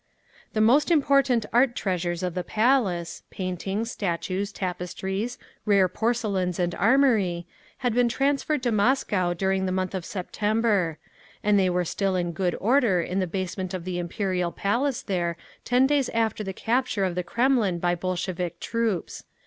[0.53, 8.09] The most important art treasures of the Palace—paintings, statues, tapestries, rare porcelains and armorie,—had been
[8.09, 10.97] transferred to Moscow during the month of September;
[11.43, 15.37] and they were still in good order in the basement of the Imperial Palace there
[15.63, 19.23] ten days after the capture of the Kremlin by Bolshevik troops.